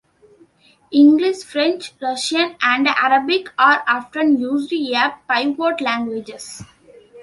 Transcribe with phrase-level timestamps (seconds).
[0.91, 6.63] English, French, Russian, and Arabic are often used as pivot languages.